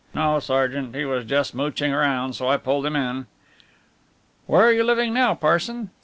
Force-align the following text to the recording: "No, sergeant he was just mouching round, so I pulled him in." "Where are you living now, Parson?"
"No, 0.15 0.39
sergeant 0.39 0.95
he 0.95 1.05
was 1.05 1.25
just 1.25 1.53
mouching 1.53 1.91
round, 1.91 2.33
so 2.35 2.47
I 2.47 2.57
pulled 2.57 2.87
him 2.87 2.95
in." 2.95 3.27
"Where 4.47 4.63
are 4.65 4.71
you 4.73 4.83
living 4.83 5.13
now, 5.13 5.35
Parson?" 5.35 5.91